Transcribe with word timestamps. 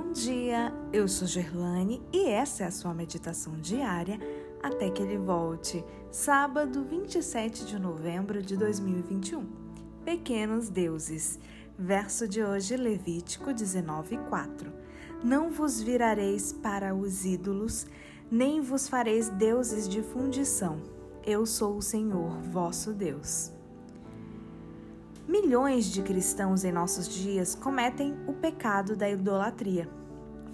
Bom 0.00 0.12
dia, 0.12 0.72
eu 0.92 1.08
sou 1.08 1.26
Gerlane 1.26 2.00
e 2.12 2.28
essa 2.28 2.62
é 2.62 2.66
a 2.68 2.70
sua 2.70 2.94
meditação 2.94 3.56
diária 3.56 4.16
até 4.62 4.88
que 4.88 5.02
ele 5.02 5.18
volte, 5.18 5.84
sábado 6.08 6.84
27 6.84 7.66
de 7.66 7.80
novembro 7.80 8.40
de 8.40 8.56
2021. 8.56 9.44
Pequenos 10.04 10.68
deuses, 10.68 11.40
verso 11.76 12.28
de 12.28 12.44
hoje, 12.44 12.76
Levítico 12.76 13.52
19:4. 13.52 14.72
Não 15.24 15.50
vos 15.50 15.82
virareis 15.82 16.52
para 16.52 16.94
os 16.94 17.24
ídolos, 17.24 17.84
nem 18.30 18.60
vos 18.60 18.88
fareis 18.88 19.28
deuses 19.30 19.88
de 19.88 20.00
fundição. 20.00 20.80
Eu 21.26 21.44
sou 21.44 21.76
o 21.76 21.82
Senhor, 21.82 22.38
vosso 22.52 22.92
Deus. 22.92 23.57
Milhões 25.28 25.84
de 25.84 26.00
cristãos 26.00 26.64
em 26.64 26.72
nossos 26.72 27.06
dias 27.06 27.54
cometem 27.54 28.16
o 28.26 28.32
pecado 28.32 28.96
da 28.96 29.10
idolatria. 29.10 29.86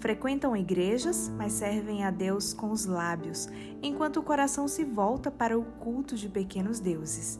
Frequentam 0.01 0.53
igrejas, 0.53 1.31
mas 1.37 1.53
servem 1.53 2.03
a 2.03 2.11
Deus 2.11 2.53
com 2.53 2.71
os 2.71 2.85
lábios, 2.85 3.47
enquanto 3.81 4.17
o 4.17 4.21
coração 4.21 4.67
se 4.67 4.83
volta 4.83 5.31
para 5.31 5.57
o 5.57 5.63
culto 5.63 6.17
de 6.17 6.27
pequenos 6.27 6.81
deuses. 6.81 7.39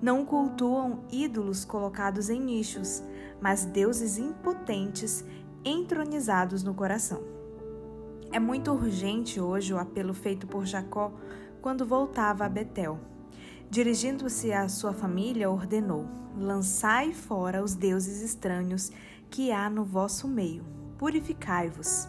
Não 0.00 0.24
cultuam 0.24 1.04
ídolos 1.12 1.62
colocados 1.62 2.30
em 2.30 2.40
nichos, 2.40 3.02
mas 3.38 3.66
deuses 3.66 4.16
impotentes 4.16 5.22
entronizados 5.62 6.62
no 6.62 6.72
coração. 6.72 7.22
É 8.32 8.40
muito 8.40 8.72
urgente 8.72 9.38
hoje 9.38 9.74
o 9.74 9.78
apelo 9.78 10.14
feito 10.14 10.46
por 10.46 10.64
Jacó 10.64 11.12
quando 11.60 11.84
voltava 11.84 12.46
a 12.46 12.48
Betel. 12.48 12.98
Dirigindo-se 13.68 14.52
à 14.52 14.68
sua 14.68 14.92
família, 14.92 15.50
ordenou: 15.50 16.06
Lançai 16.38 17.12
fora 17.12 17.62
os 17.62 17.74
deuses 17.74 18.22
estranhos 18.22 18.92
que 19.28 19.50
há 19.50 19.68
no 19.68 19.84
vosso 19.84 20.28
meio, 20.28 20.64
purificai-vos. 20.96 22.08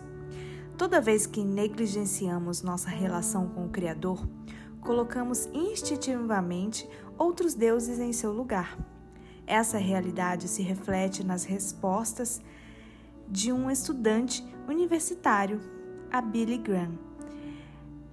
Toda 0.78 1.02
vez 1.02 1.26
que 1.26 1.44
negligenciamos 1.44 2.62
nossa 2.62 2.90
relação 2.90 3.50
com 3.50 3.66
o 3.66 3.70
Criador, 3.70 4.28
colocamos 4.80 5.50
instintivamente 5.52 6.88
outros 7.18 7.56
deuses 7.56 8.00
em 8.00 8.14
seu 8.14 8.32
lugar. 8.32 8.78
Essa 9.48 9.80
realidade 9.80 10.48
se 10.48 10.62
reflete 10.62 11.24
nas 11.24 11.44
respostas 11.44 12.40
de 13.28 13.52
um 13.52 13.72
estudante 13.72 14.46
universitário, 14.68 15.60
a 16.12 16.22
Billy 16.22 16.58
Graham 16.58 17.07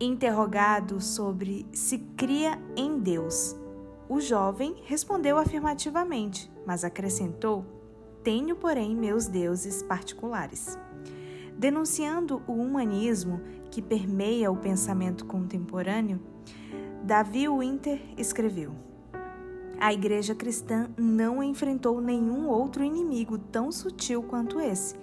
Interrogado 0.01 1.01
sobre 1.01 1.65
se 1.73 1.99
cria 2.17 2.61
em 2.77 2.99
Deus, 2.99 3.55
o 4.09 4.21
jovem 4.21 4.75
respondeu 4.87 5.39
afirmativamente, 5.39 6.51
mas 6.67 6.83
acrescentou: 6.83 7.65
Tenho, 8.25 8.57
porém, 8.57 8.97
meus 8.97 9.29
deuses 9.29 9.85
particulares. 9.85 10.77
Denunciando 11.57 12.43
o 12.49 12.55
humanismo 12.55 13.41
que 13.71 13.81
permeia 13.81 14.51
o 14.51 14.57
pensamento 14.57 15.25
contemporâneo, 15.27 16.21
Davi 17.05 17.49
Winter 17.49 18.03
escreveu: 18.19 18.73
A 19.79 19.93
igreja 19.93 20.35
cristã 20.35 20.91
não 20.99 21.41
enfrentou 21.41 22.01
nenhum 22.01 22.49
outro 22.49 22.83
inimigo 22.83 23.39
tão 23.39 23.71
sutil 23.71 24.25
quanto 24.25 24.59
esse 24.59 24.97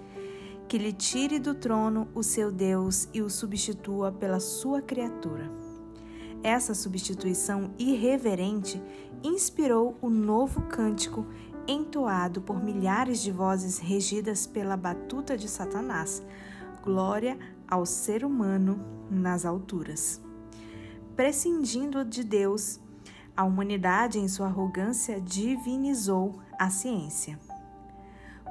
que 0.72 0.77
lhe 0.77 0.94
tire 0.94 1.38
do 1.38 1.53
trono 1.53 2.08
o 2.16 2.23
seu 2.23 2.50
Deus 2.50 3.09
e 3.14 3.22
o 3.22 3.30
substitua 3.30 4.09
pela 4.09 4.39
sua 4.39 4.81
criatura. 4.81 5.52
Essa 6.41 6.73
substituição 6.73 7.73
irreverente 7.77 8.81
inspirou 9.22 9.97
o 10.02 10.09
novo 10.09 10.61
cântico 10.69 11.27
entoado 11.67 12.42
por 12.42 12.64
milhares 12.64 13.22
de 13.22 13.33
vozes 13.33 13.80
regidas 13.80 14.47
pela 14.47 14.77
batuta 14.77 15.36
de 15.36 15.49
Satanás. 15.49 16.23
Glória 16.81 17.38
ao 17.67 17.86
ser 17.86 18.23
humano 18.23 18.80
nas 19.09 19.43
alturas. 19.43 20.21
Prescindindo 21.17 22.05
de 22.05 22.23
Deus, 22.23 22.80
a 23.36 23.43
humanidade, 23.43 24.20
em 24.20 24.27
sua 24.30 24.45
arrogância, 24.45 25.20
divinizou 25.20 26.39
a 26.58 26.70
ciência. 26.70 27.38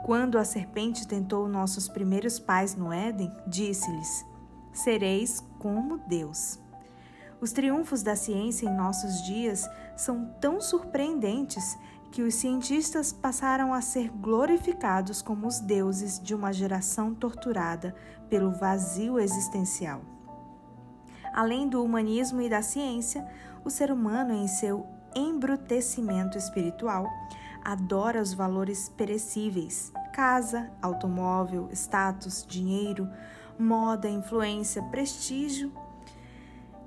Quando 0.04 0.38
a 0.38 0.44
serpente 0.44 1.06
tentou 1.06 1.48
nossos 1.48 1.88
primeiros 1.88 2.38
pais 2.38 2.74
no 2.74 2.92
Éden, 2.92 3.30
disse-lhes: 3.46 4.24
Sereis 4.72 5.44
como 5.58 5.98
Deus. 5.98 6.58
Os 7.40 7.52
triunfos 7.52 8.02
da 8.02 8.16
ciência 8.16 8.66
em 8.66 8.74
nossos 8.74 9.22
dias 9.22 9.68
são 9.96 10.26
tão 10.40 10.60
surpreendentes 10.60 11.78
que 12.10 12.22
os 12.22 12.34
cientistas 12.34 13.12
passaram 13.12 13.72
a 13.72 13.80
ser 13.80 14.10
glorificados 14.10 15.22
como 15.22 15.46
os 15.46 15.60
deuses 15.60 16.20
de 16.20 16.34
uma 16.34 16.52
geração 16.52 17.14
torturada 17.14 17.94
pelo 18.28 18.50
vazio 18.50 19.18
existencial. 19.18 20.02
Além 21.32 21.68
do 21.68 21.82
humanismo 21.82 22.40
e 22.40 22.48
da 22.48 22.62
ciência, 22.62 23.26
o 23.64 23.70
ser 23.70 23.92
humano, 23.92 24.32
em 24.32 24.48
seu 24.48 24.86
embrutecimento 25.14 26.36
espiritual, 26.36 27.06
adora 27.64 28.20
os 28.20 28.32
valores 28.32 28.88
perecíveis: 28.88 29.92
casa, 30.12 30.70
automóvel, 30.80 31.68
status, 31.72 32.44
dinheiro, 32.46 33.08
moda, 33.58 34.08
influência, 34.08 34.82
prestígio, 34.84 35.72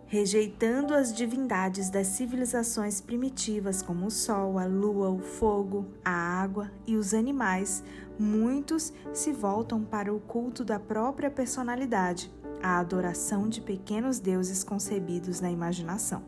rejeitando 0.08 0.94
as 0.94 1.12
divindades 1.12 1.90
das 1.90 2.08
civilizações 2.08 3.02
primitivas 3.02 3.82
como 3.82 4.06
o 4.06 4.12
sol, 4.12 4.60
a 4.60 4.66
lua, 4.66 5.10
o 5.10 5.20
fogo, 5.20 5.88
a 6.06 6.12
água 6.12 6.72
e 6.86 6.96
os 6.96 7.14
animais, 7.14 7.84
muitos 8.20 8.94
se 9.12 9.32
voltam 9.32 9.84
para 9.84 10.14
o 10.14 10.20
culto 10.20 10.64
da 10.64 10.80
própria 10.80 11.32
personalidade, 11.32 12.32
a 12.62 12.78
adoração 12.78 13.50
de 13.50 13.60
pequenos 13.60 14.20
deuses 14.20 14.64
concebidos 14.64 15.42
na 15.42 15.50
imaginação. 15.50 16.24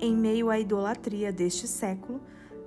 Em 0.00 0.16
meio 0.16 0.50
à 0.50 0.58
idolatria 0.58 1.32
deste 1.32 1.66
século, 1.66 2.20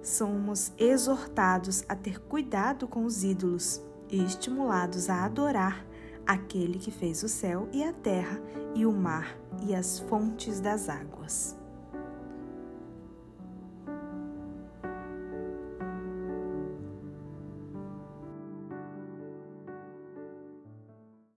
somos 0.07 0.71
exortados 0.77 1.83
a 1.89 1.95
ter 1.95 2.19
cuidado 2.19 2.87
com 2.87 3.03
os 3.03 3.23
ídolos 3.23 3.81
e 4.09 4.23
estimulados 4.23 5.09
a 5.09 5.25
adorar 5.25 5.85
aquele 6.25 6.79
que 6.79 6.91
fez 6.91 7.23
o 7.23 7.29
céu 7.29 7.67
e 7.73 7.83
a 7.83 7.91
terra 7.91 8.41
e 8.73 8.85
o 8.85 8.91
mar 8.91 9.37
e 9.61 9.75
as 9.75 9.99
fontes 9.99 10.61
das 10.61 10.87
águas. 10.87 11.56